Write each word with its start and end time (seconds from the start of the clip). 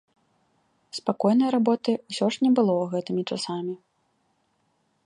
Спакойнай 0.99 1.49
работы 1.57 1.91
ўсё 2.09 2.25
ж 2.37 2.45
не 2.47 2.51
было 2.61 2.73
гэтымі 2.95 3.21
часамі. 3.35 3.73